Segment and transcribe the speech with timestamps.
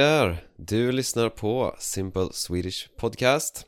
[0.00, 0.44] där!
[0.56, 3.66] Du lyssnar på Simple Swedish Podcast.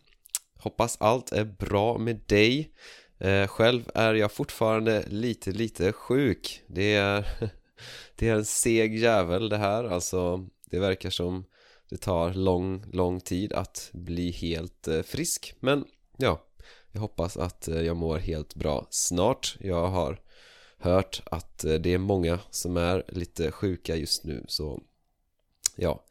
[0.59, 2.73] Hoppas allt är bra med dig.
[3.19, 6.63] Eh, Själv är jag fortfarande lite, lite sjuk.
[6.67, 7.27] Det är,
[8.17, 9.85] det är en seg jävel det här.
[9.85, 11.45] Alltså, det verkar som
[11.91, 15.55] det tar lång, lång tid att bli helt eh, frisk.
[15.61, 15.85] Men
[16.17, 16.45] ja,
[16.93, 19.57] jag hoppas att eh, jag mår helt bra snart.
[19.61, 20.21] Jag har
[20.79, 24.83] hört att eh, det är många som är lite sjuka just nu så
[25.77, 26.05] Ja,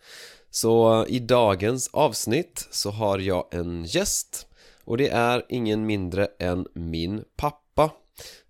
[0.49, 4.47] så i dagens avsnitt så har jag en gäst
[4.83, 7.91] och det är ingen mindre än min pappa.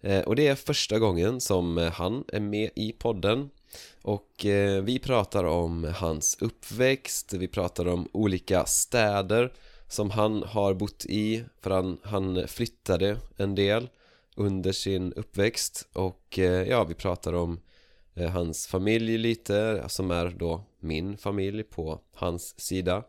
[0.02, 3.50] Eh, och det är första gången som han är med i podden.
[4.02, 9.54] Och eh, vi pratar om hans uppväxt, vi pratar om olika städer
[9.88, 13.90] som han har bott i för han, han flyttade en del
[14.36, 15.88] under sin uppväxt.
[15.94, 17.60] Och eh, ja, vi pratar om
[18.16, 23.04] Eh, hans familj lite, som är då min familj på hans sida.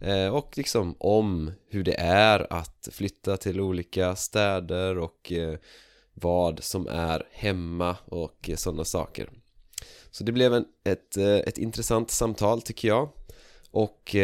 [0.00, 5.58] Eh, och liksom om hur det är att flytta till olika städer och eh,
[6.14, 9.30] vad som är hemma och sådana saker.
[10.10, 13.08] Så det blev en, ett, ett intressant samtal tycker jag.
[13.70, 14.16] Och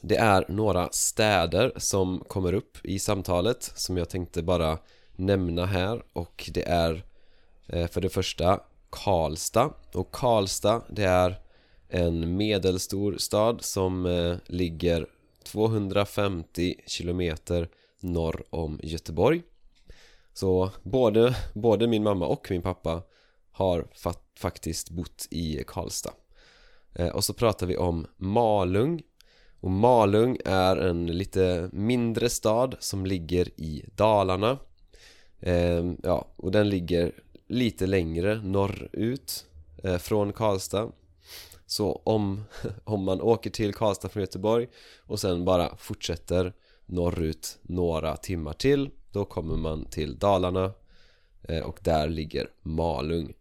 [0.00, 4.78] det är några städer som kommer upp i samtalet som jag tänkte bara
[5.16, 6.02] nämna här.
[6.12, 7.04] Och det är
[7.66, 8.60] för det första
[8.92, 9.74] Karlstad.
[9.94, 11.38] Och Karlstad det är
[11.88, 15.06] en medelstor stad som eh, ligger
[15.44, 17.68] 250 kilometer
[18.00, 19.42] norr om Göteborg.
[20.32, 23.02] Så både, både min mamma och min pappa
[23.52, 23.86] har
[24.38, 26.12] faktiskt bott i Karlstad.
[26.94, 29.02] Eh, Och så pratar vi om Malung.
[29.60, 34.58] Och Malung är en lite mindre stad som ligger i Dalarna.
[35.40, 37.12] Eh, Ja, och den ligger
[37.52, 39.46] lite längre norrut
[39.84, 40.92] eh, från Karlstad.
[41.66, 42.44] Så om,
[42.84, 44.68] om man åker till Karlstad från Göteborg
[45.06, 46.52] och sen bara fortsätter
[46.86, 50.72] norrut några timmar till då kommer man till Dalarna
[51.48, 53.32] eh, och där ligger Malung.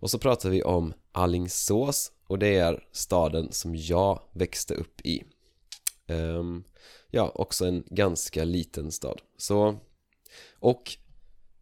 [0.00, 5.24] Och så pratar vi om Allingsås och det är staden som jag växte upp i.
[6.08, 6.64] Um,
[7.10, 9.20] Ja, också en ganska liten stad.
[9.36, 9.78] Så
[10.58, 10.96] Och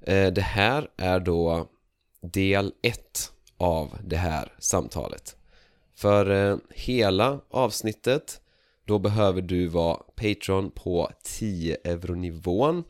[0.01, 1.69] eh, det här är då
[2.33, 5.37] del 1 av det här samtalet.
[5.95, 8.41] För eh, hela avsnittet
[8.85, 12.85] då behöver du vara Patreon på 10 euro nivån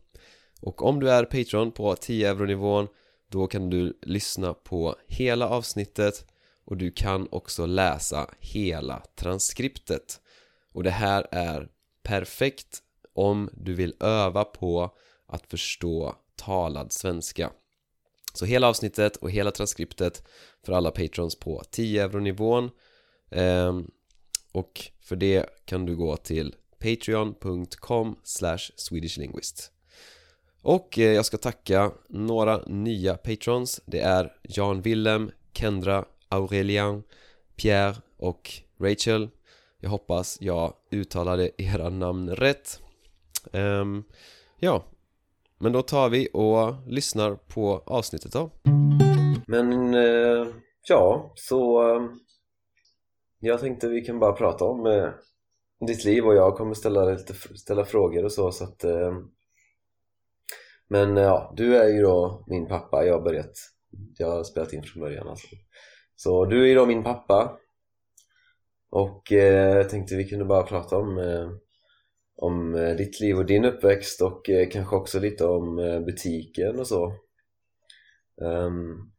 [0.61, 2.89] och om du är Patreon på 10 euro nivån
[3.31, 6.27] då kan du lyssna på hela avsnittet
[6.65, 10.21] och du kan också läsa hela transkriptet.
[10.73, 11.69] Och det här är
[12.03, 12.83] perfekt
[13.15, 14.97] om du vill öva på
[15.27, 17.51] att förstå talad svenska
[18.35, 20.23] så hela avsnittet och hela transkriptet
[20.67, 22.71] för alla patrons på 10 euro nivån
[23.35, 23.91] Ehm,
[24.53, 28.17] och för det kan du gå till patreon.com
[28.77, 29.73] swedishlinguist
[30.63, 33.81] Och eh, jag ska tacka några nya patrons.
[33.87, 37.03] Det är Jan Willem, Kendra, Aurelian,
[37.57, 39.29] Pierre och Rachel.
[39.81, 42.81] Jag hoppas jag uttalade era namn rätt.
[43.53, 44.05] Um,
[44.59, 44.85] Ja,
[45.65, 48.51] men då tar vi och lyssnar på avsnittet då.
[49.47, 50.47] Men, eh,
[50.89, 52.03] ja, så eh,
[53.41, 55.11] jag tänkte vi kan bara prata om eh,
[55.87, 59.13] ditt liv och jag kommer ställa, lite, ställa frågor och så, så att eh,
[60.89, 63.53] Men eh, ja, du är ju då min pappa, jag har börjat
[64.19, 65.49] Jag har spelat in från början alltså.
[66.17, 67.59] Så du är ju då min pappa.
[68.91, 71.51] Och eh, jag tänkte vi kunde bara prata om eh,
[72.37, 76.87] om eh, ditt liv och din uppväxt och eh, kanske också lite om butiken och
[76.87, 77.13] så
[78.41, 79.15] um,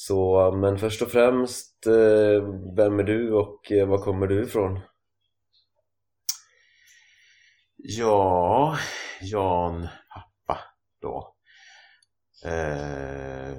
[0.00, 4.80] så, men först och främst, eh, vem är du och eh, var kommer du ifrån?
[7.76, 8.78] Ja,
[9.20, 10.60] Jan pappa
[11.00, 11.34] då
[12.44, 13.56] eh,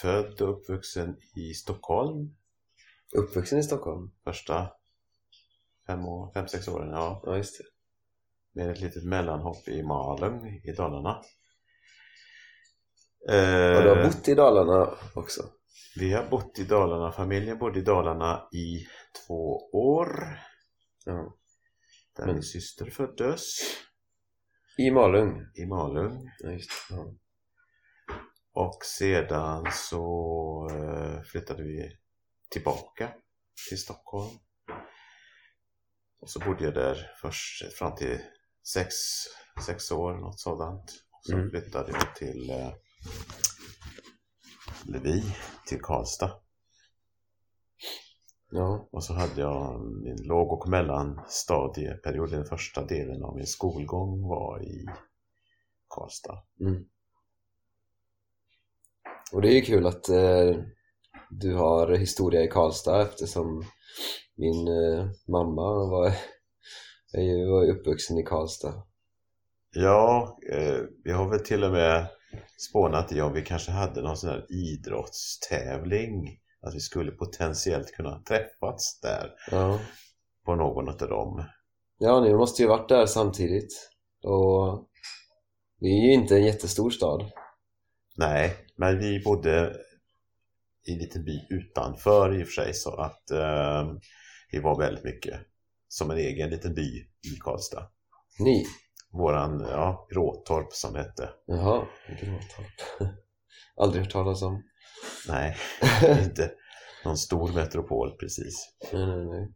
[0.00, 2.36] Född och uppvuxen i Stockholm
[3.16, 4.10] Uppvuxen i Stockholm?
[4.24, 4.72] Första
[5.86, 7.22] fem, år, fem sex åren, ja.
[7.26, 7.64] Ja, just det
[8.52, 11.22] Med ett litet mellanhopp i Malung i Dalarna
[13.28, 15.42] Eh, och du har bott i Dalarna också?
[15.96, 18.86] Vi har bott i Dalarna, familjen bodde i Dalarna i
[19.26, 20.38] två år
[21.04, 21.36] ja.
[22.16, 22.34] Där Men...
[22.34, 23.58] min syster föddes
[24.78, 25.46] I Malung?
[25.54, 27.14] I Malung ja, just ja.
[28.52, 31.98] Och sedan så eh, flyttade vi
[32.50, 33.12] tillbaka
[33.68, 34.30] till Stockholm
[36.20, 38.18] och så bodde jag där först fram till
[38.62, 38.94] sex,
[39.66, 40.92] sex år, något sådant.
[41.10, 41.50] Och så mm.
[41.50, 42.72] flyttade jag till eh,
[44.88, 45.22] eller vi,
[45.66, 46.30] till Karlstad.
[48.50, 52.30] Ja, Och så hade jag min låg och mellanstadieperiod.
[52.30, 54.86] Den första delen av min skolgång var i
[55.88, 56.42] Karlstad.
[56.60, 56.84] mm.
[59.32, 60.56] Och det är ju kul att eh,
[61.30, 63.64] du har historia i Karlstad eftersom
[64.34, 66.12] min eh, mamma var,
[67.20, 68.74] ju, var ju uppvuxen i Karlstad.
[69.74, 72.06] Ja, eh, vi har väl till och med
[72.70, 76.38] spånat i om vi kanske hade någon sån här idrottstävling.
[76.60, 79.80] Att vi skulle potentiellt kunna träffats där Ja,
[80.44, 81.44] på någon av dem.
[81.98, 83.90] ja ni måste ju varit där samtidigt.
[84.24, 84.88] Och
[85.80, 87.30] det är ju inte en jättestor stad.
[88.16, 89.76] Nej, men vi bodde
[90.88, 93.92] i en liten by utanför i och för sig så att eh,
[94.52, 95.40] vi var väldigt mycket
[95.92, 96.98] som en egen liten by
[97.32, 97.88] i Karlstad.
[98.38, 98.64] Ni?
[99.12, 101.30] Våran, ja, Gråtorp som hette.
[101.46, 103.08] Jaha, Gråtorp.
[103.76, 104.62] Aldrig hört talas om.
[105.28, 105.56] Nej,
[106.22, 106.52] inte
[107.04, 108.68] någon stor metropol precis.
[108.92, 109.54] Nej, nej, nej.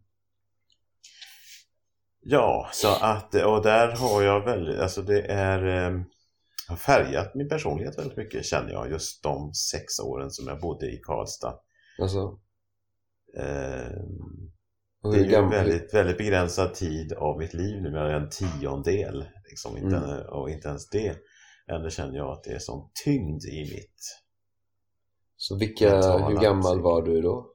[2.21, 6.01] Ja, så att, och där har jag väldigt, alltså det är eh,
[6.69, 10.87] har färgat min personlighet väldigt mycket känner jag just de sex åren som jag bodde
[10.87, 11.61] i Karlstad.
[11.99, 12.39] Alltså,
[13.39, 14.56] Eh, och
[15.13, 15.51] det är gammal?
[15.51, 20.27] väldigt, väldigt begränsad tid av mitt liv nu, men en tiondel liksom, inte, Mm.
[20.29, 21.17] och inte ens det.
[21.73, 24.23] Ändå känner jag att det är sån tyngd i mitt.
[25.37, 25.97] Så vilka,
[26.29, 27.53] hur gammal var du då?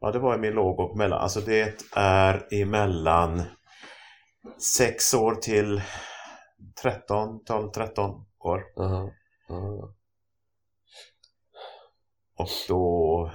[0.00, 3.42] Ja, det var i min låg och mellan, alltså det är emellan
[4.76, 5.82] sex år till
[6.82, 8.62] 13, 12, 13 år.
[8.76, 9.10] Aha.
[9.50, 9.94] aha.
[12.38, 13.30] Och då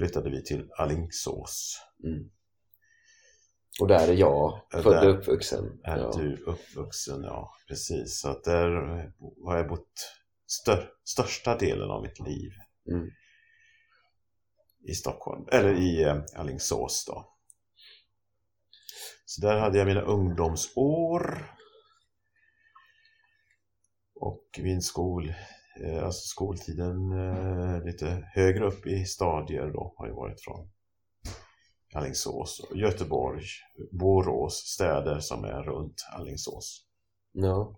[0.00, 1.80] flyttade vi till Alingsås.
[2.04, 2.30] Mm.
[3.80, 5.80] Och där är jag Ja, född och uppvuxen.
[5.84, 6.12] Är Ja.
[6.16, 7.22] du uppvuxen?
[7.22, 8.20] Ja, precis.
[8.20, 8.68] Så att där
[9.44, 9.92] har jag bott
[10.46, 12.50] stör, största delen av mitt liv
[12.90, 13.10] Mm.
[14.88, 17.34] i Stockholm, eller i eh, Alingsås då.
[19.24, 21.50] Så där hade jag mina ungdomsår.
[24.14, 25.34] Och min skol,
[25.84, 30.70] alltså skoltiden eh, lite högre upp i stadier då har jag varit från
[31.94, 33.42] Alingsås, och Göteborg,
[33.92, 36.84] Borås, städer som är runt Alingsås.
[37.32, 37.76] ja.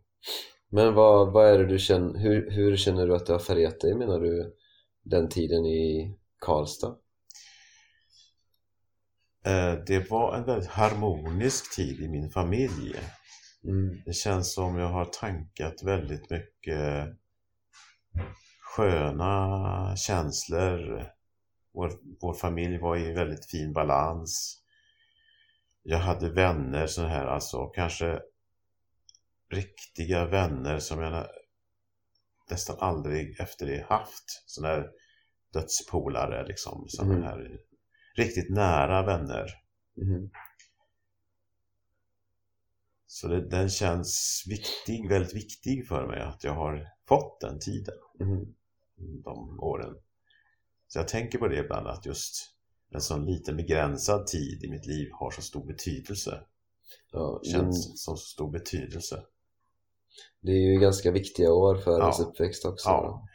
[0.74, 3.80] Men vad, vad är det du känner, hur, hur känner du att det har färgat
[3.80, 4.54] dig menar du
[5.02, 6.96] den tiden i Karlstad?
[9.46, 12.94] Eh, Det var en väldigt harmonisk tid i min familj.
[13.64, 14.02] Mm.
[14.06, 17.08] Det känns som jag har tankat väldigt mycket
[18.60, 21.08] sköna känslor.
[21.74, 24.62] Vår, vår familj var i väldigt fin balans.
[25.82, 28.20] Jag hade vänner så här, alltså kanske
[29.50, 31.28] riktiga vänner som jag nä-
[32.50, 34.42] nästan aldrig efter det haft.
[34.46, 34.90] Sådana här
[35.52, 36.84] dödspolare liksom.
[36.88, 37.26] Sådana Mm.
[37.26, 37.58] här
[38.14, 39.46] riktigt nära vänner.
[39.96, 40.30] Mhm.
[43.06, 47.94] Så det, den känns viktig, väldigt viktig för mig att jag har fått den tiden,
[48.20, 48.54] Mhm.
[49.24, 49.94] de åren.
[50.88, 52.34] Så jag tänker på det ibland att just
[52.94, 56.42] en sån liten begränsad tid i mitt liv har så stor betydelse.
[57.12, 59.22] Ja, Känns som så stor betydelse.
[60.40, 62.00] det är ju ganska viktiga år för Ja.
[62.02, 62.88] ens uppväxt också.
[62.88, 63.28] Ja,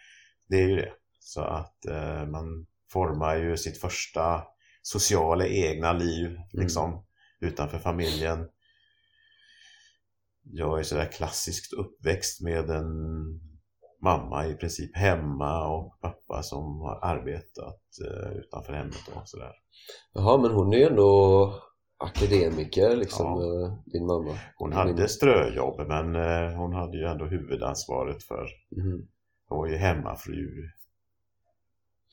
[0.48, 0.94] det är ju det.
[1.20, 4.44] Så att eh, man formar ju sitt första
[4.82, 7.06] sociala egna liv liksom
[7.40, 8.50] utanför familjen.
[10.44, 12.86] Jag är sådär klassiskt uppväxt med en
[14.02, 19.52] mamma i princip hemma och pappa som har arbetat eh, utanför hemmet och sådär.
[20.14, 21.54] Jaha, men hon är ju ändå
[21.98, 23.66] akademiker liksom, Ja.
[23.68, 24.38] eh, din mamma.
[24.58, 29.08] Hon Din- hade ströjobb men eh, hon hade ju ändå huvudansvaret för, Mhm.
[29.48, 30.48] hon var ju hemmafru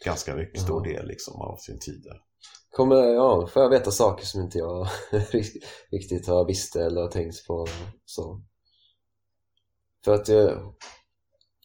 [0.04, 0.92] ganska mycket stor Ja.
[0.92, 2.20] del liksom av sin tid där.
[2.70, 4.86] Kommer, ja, får jag veta saker som inte jag
[5.90, 7.66] riktigt har visst eller har tänkt på
[8.04, 8.42] så.
[10.04, 10.74] För att jag,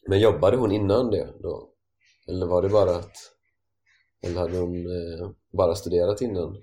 [0.07, 1.69] men jobbade hon innan det då?
[2.27, 3.15] Eller var det bara att
[4.21, 6.61] eller hade hon eh, bara studerat innan?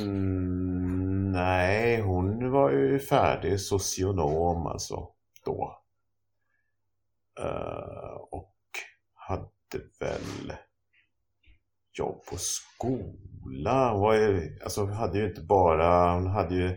[0.00, 5.08] Mm, nej, hon var ju färdig socionom alltså
[5.44, 5.82] då.
[7.40, 8.54] Uh, och
[9.14, 10.52] hade väl
[11.98, 13.92] jobb på skola.
[13.92, 16.76] Hon var ju, alltså hade ju inte bara, hon hade ju,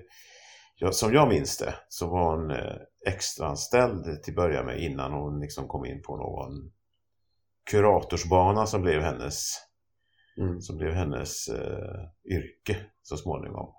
[0.92, 2.76] som jag minns det, så var hon eh,
[3.08, 6.72] extraanställd till att börja med innan hon liksom kom in på någon
[7.72, 9.68] kuratorsbana som blev hennes
[10.38, 10.62] Mm.
[10.62, 13.74] som blev hennes eh, yrke så småningom.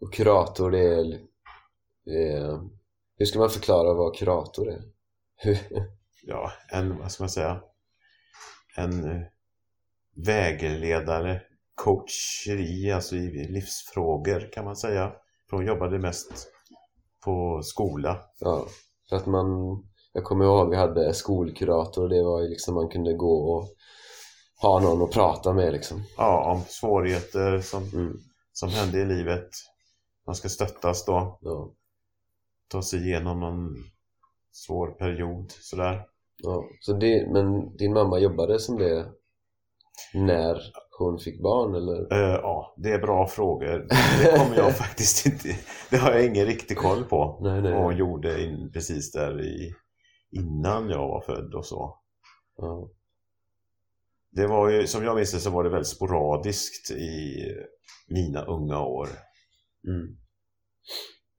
[0.00, 1.12] Och kurator det är,
[2.06, 2.62] eh,
[3.16, 4.82] hur ska man förklara vad kurator är?
[6.26, 7.62] Ja, en, vad ska man säga,
[8.76, 9.22] en eh,
[10.16, 11.42] vägledare
[11.74, 15.12] coacheri, alltså i livsfrågor kan man säga.
[15.50, 16.48] För hon jobbade mest
[17.24, 18.18] på skola.
[18.40, 18.66] Ja,
[19.08, 19.46] för att man
[20.12, 23.68] Jag kommer ihåg vi hade skolkurator och det var ju liksom man kunde gå och
[24.62, 26.02] ha någon att prata med liksom.
[26.16, 28.16] Ja, om svårigheter som, Mm.
[28.52, 29.48] som hände i livet.
[30.26, 31.70] Man ska stöttas då, Ja,
[32.68, 33.74] ta sig igenom någon
[34.52, 36.06] svår period sådär.
[36.42, 36.64] ja.
[36.80, 39.06] Så det, men din mamma jobbade som det
[40.14, 40.60] när
[40.98, 42.12] hon fick barn eller?
[42.12, 43.86] Eh, ja, det är bra frågor.
[44.22, 45.48] Det kommer jag faktiskt inte...
[45.90, 47.38] Det har jag ingen riktig koll på.
[47.42, 47.72] Nej, nej.
[47.72, 49.74] Vad hon gjorde in, precis där i,
[50.30, 51.98] innan jag var född och så.
[52.56, 52.90] Ja,
[54.30, 57.36] Det var ju, som jag minns det så var det väldigt sporadiskt i
[58.08, 59.08] mina unga år.
[59.88, 60.16] mm.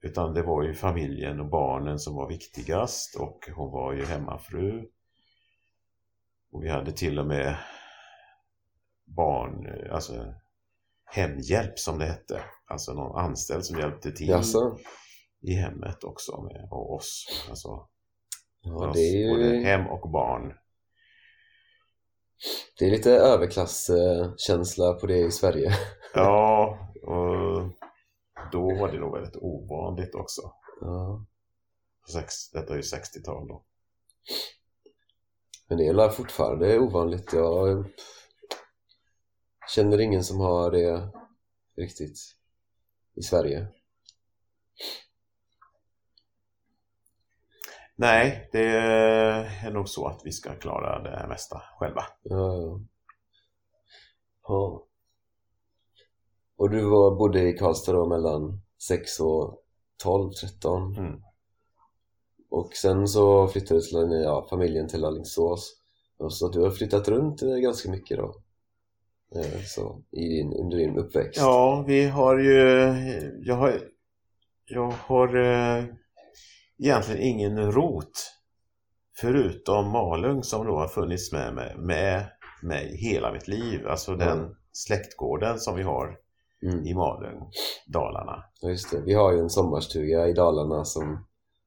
[0.04, 4.86] Utan det var ju familjen och barnen som var viktigast och hon var ju hemmafru.
[6.52, 7.58] Och vi hade till och med
[9.06, 10.34] barn, alltså
[11.06, 12.42] hemhjälp som det hette.
[12.68, 14.78] Alltså någon anställd som hjälpte till Jaså?
[15.42, 17.26] i hemmet också med och oss.
[17.50, 17.88] Alltså
[18.62, 20.54] Ja, oss, det är både ju hem och barn.
[22.80, 25.72] det är lite överklasskänsla på det i Sverige.
[26.18, 27.70] Ja, och
[28.52, 30.42] då var det nog väldigt ovanligt också.
[30.82, 31.26] Ja.
[32.12, 33.64] Sex, detta är ju 60-tal då.
[35.68, 37.34] Men det är fortfarande ovanligt.
[37.34, 37.86] Jag
[39.68, 41.10] känner ingen som har det
[41.78, 42.18] riktigt
[43.16, 43.68] i Sverige.
[47.96, 52.04] Nej, det är nog så att vi ska klara det mesta själva.
[52.24, 52.80] Ja,
[54.48, 54.86] ja.
[56.58, 59.62] Och du var, bodde i Karlstad då mellan 6 och
[60.04, 61.22] 12, 13 Mm.
[62.50, 65.82] och sen så flyttade till, ja, familjen till Alingsås
[66.18, 68.36] och så du har flyttat runt ganska mycket då
[69.66, 72.60] så, i din, under din uppväxt Ja, vi har ju...
[73.42, 73.80] Jag har,
[74.66, 75.84] jag har eh,
[76.84, 78.32] egentligen ingen rot
[79.18, 82.26] förutom Malung som då har funnits med mig, med
[82.64, 83.88] mig hela mitt liv.
[83.88, 84.56] Alltså den Mm.
[84.74, 86.18] släktgården som vi har
[86.64, 86.86] mm.
[86.86, 87.50] i Malung,
[87.88, 88.44] Dalarna.
[88.62, 91.26] Ja just det, vi har ju en sommarstuga i Dalarna som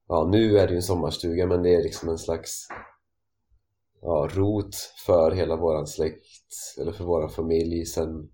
[0.09, 2.69] Ja nu är det ju en sommarstuga men det är liksom en slags
[4.01, 4.75] Ja, rot
[5.07, 6.25] för hela våran släkt
[6.81, 8.31] eller för våran familj sen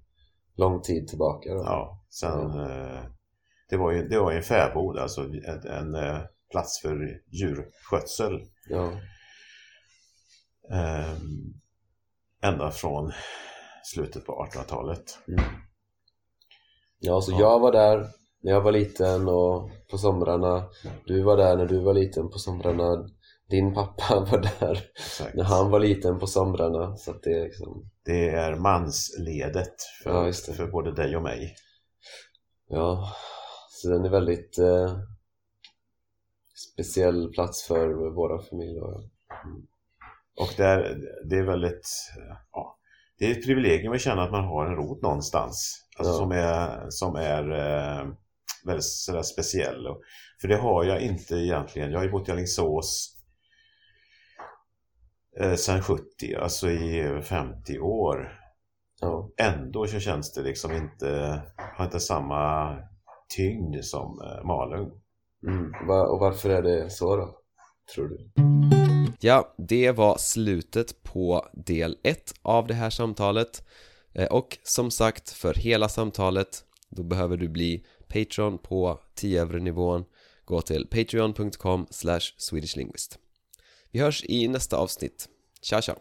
[0.56, 1.62] lång tid tillbaka då.
[1.64, 3.02] Ja, sen, eh,
[3.68, 8.40] det, var ju, det var ju en fäbod, alltså en, en eh, plats för djurskötsel.
[8.70, 8.92] Ja,
[10.70, 11.14] Eh,
[12.42, 13.12] ända från
[13.84, 15.18] slutet på 1800-talet.
[15.28, 15.44] mm.
[16.98, 17.40] ja så Ja.
[17.40, 18.06] jag var där
[18.42, 20.68] när jag var liten och på somrarna
[21.06, 23.08] Du var där när du var liten på somrarna
[23.50, 25.34] Din pappa var där Exakt.
[25.34, 30.32] när han var liten på somrarna så det är liksom Det är mansledet för, Ja,
[30.56, 31.54] för både dig och mig.
[32.68, 33.12] Ja,
[33.68, 34.98] så den är väldigt eh,
[36.72, 39.34] speciell plats för våra familj då, ja.
[40.36, 40.96] Och där,
[41.30, 41.88] det är väldigt,
[42.52, 42.78] ja,
[43.18, 45.86] det är ett privilegium att känna att man har en rot någonstans.
[45.98, 46.18] Alltså Ja.
[46.18, 48.06] som är, som är eh,
[48.64, 49.86] väldigt sådär speciell.
[50.40, 51.90] För det har jag inte egentligen.
[51.92, 53.13] Jag har ju bott i Alingsås
[55.40, 56.02] eh, sedan 70,
[56.40, 58.40] alltså i över 50 år.
[59.00, 59.30] ja.
[59.36, 61.42] Ändå så känns det liksom inte,
[61.76, 62.76] har inte samma
[63.36, 64.90] tyngd som eh, Malung.
[65.46, 65.72] Mm.
[65.88, 67.38] Va, och varför är det så då?
[67.94, 68.30] Tror du?
[69.20, 73.62] Ja, det var slutet på del 1 av det här samtalet
[74.14, 79.58] Eh, och som sagt för hela samtalet då behöver du bli Patreon på 10 euro
[79.58, 80.04] nivån
[80.44, 81.86] gå till patreon.com
[82.38, 83.18] swedishlinguist
[83.94, 85.28] vi hörs i nästa avsnitt.
[85.62, 85.94] Tja tja!